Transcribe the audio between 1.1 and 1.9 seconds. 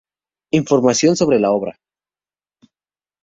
sobre la obra